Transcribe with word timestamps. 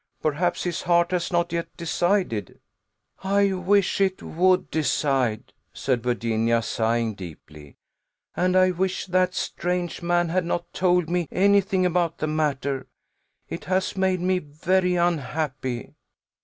Perhaps 0.19 0.63
his 0.63 0.81
heart 0.81 1.11
has 1.11 1.31
not 1.31 1.53
yet 1.53 1.67
decided." 1.77 2.59
"I 3.23 3.53
wish 3.53 4.01
it 4.01 4.23
would 4.23 4.71
decide," 4.71 5.53
said 5.73 6.01
Virginia, 6.01 6.63
sighing 6.63 7.13
deeply; 7.13 7.75
"and 8.35 8.55
I 8.57 8.71
wish 8.71 9.05
that 9.05 9.35
strange 9.35 10.01
man 10.01 10.29
had 10.29 10.43
not 10.43 10.73
told 10.73 11.07
me 11.07 11.27
any 11.31 11.61
thing 11.61 11.85
about 11.85 12.17
the 12.17 12.25
matter; 12.25 12.87
it 13.47 13.65
has 13.65 13.95
made 13.95 14.21
me 14.21 14.39
very 14.39 14.95
unhappy." 14.95 15.93